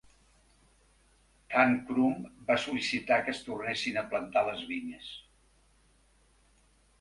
Khan 1.55 1.75
Krum 1.89 2.23
va 2.47 2.55
sol·licitar 2.63 3.19
que 3.27 3.31
es 3.37 3.43
tornessin 3.49 4.01
a 4.03 4.05
plantar 4.15 4.45
les 4.49 4.65
vinyes. 4.73 5.13